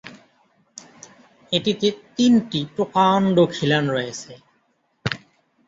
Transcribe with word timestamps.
এটিতে 1.51 1.87
তিনটি 2.17 2.59
প্রকাণ্ড 2.75 3.35
খিলান 3.53 3.85
রয়েছে। 3.89 4.33